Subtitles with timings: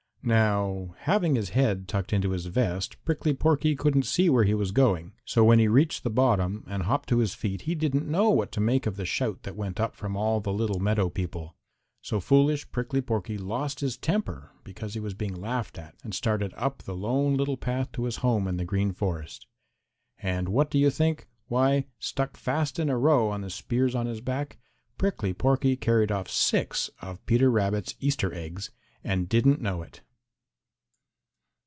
[0.23, 4.69] Now, having his head tucked into his vest, Prickly Porky couldn't see where he was
[4.69, 8.29] going, so when he reached the bottom and hopped to his feet he didn't know
[8.29, 11.55] what to make of the shout that went up from all the little meadow people.
[12.03, 16.53] So foolish Prickly Porky lost his temper because he was being laughed at, and started
[16.53, 19.47] off up the Lone Little Path to his home in the Green Forest.
[20.19, 21.25] And what do you think?
[21.47, 24.59] Why, stuck fast in a row on the spears on his back,
[24.99, 28.69] Prickly Porky carried off six of Peter Rabbit's Easter eggs,
[29.03, 30.01] and didn't know it.